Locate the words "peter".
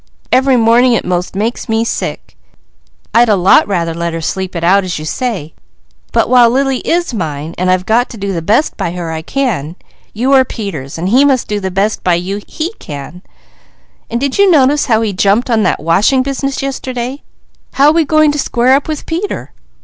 19.05-19.51